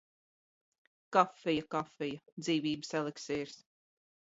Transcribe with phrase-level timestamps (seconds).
[1.17, 2.19] Kafija, kafija!
[2.49, 3.57] Dzīvības eliksīrs!